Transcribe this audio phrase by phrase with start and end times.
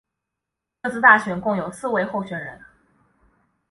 [0.81, 2.59] 这次大选共有四位候选人。